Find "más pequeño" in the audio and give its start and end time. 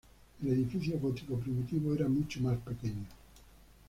2.41-3.05